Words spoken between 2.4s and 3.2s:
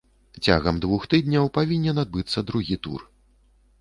другі тур.